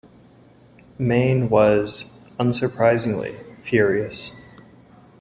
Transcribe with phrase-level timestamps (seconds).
[0.97, 4.35] Mayne was, unsurprisingly, furious.